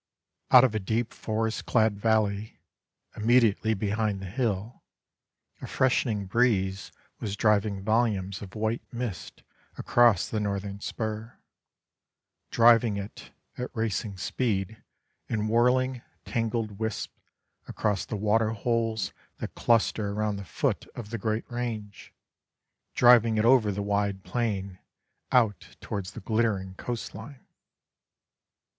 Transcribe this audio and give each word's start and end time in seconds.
Out 0.49 0.63
of 0.63 0.73
a 0.73 0.79
deep 0.79 1.13
forest 1.13 1.67
clad 1.67 1.99
valley, 1.99 2.57
immediately 3.15 3.75
behind 3.75 4.19
the 4.19 4.25
hill, 4.25 4.81
a 5.61 5.67
freshening 5.67 6.25
breeze 6.25 6.91
was 7.19 7.35
driving 7.35 7.83
volumes 7.83 8.41
of 8.41 8.55
white 8.55 8.81
mist 8.91 9.43
across 9.77 10.27
the 10.27 10.39
northern 10.39 10.79
spur; 10.79 11.37
driving 12.49 12.97
it, 12.97 13.29
at 13.59 13.69
racing 13.75 14.17
speed, 14.17 14.81
in 15.29 15.47
whirling, 15.47 16.01
tangled 16.25 16.79
wisps, 16.79 17.13
across 17.67 18.03
the 18.03 18.17
water 18.17 18.49
holes 18.49 19.13
that 19.37 19.53
cluster 19.53 20.13
around 20.13 20.37
the 20.37 20.43
foot 20.45 20.87
of 20.95 21.11
the 21.11 21.19
great 21.19 21.45
range; 21.47 22.11
driving 22.95 23.37
it 23.37 23.45
over 23.45 23.71
the 23.71 23.83
wide 23.83 24.23
plain, 24.23 24.79
out 25.31 25.75
towards 25.79 26.13
the 26.13 26.21
glittering 26.21 26.73
coast 26.73 27.13
line. 27.13 27.45